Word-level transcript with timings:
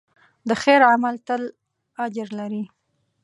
د 0.49 0.51
خیر 0.63 0.81
عمل 0.91 1.15
تل 1.27 1.41
اجر 2.05 2.27
لري. 2.39 2.63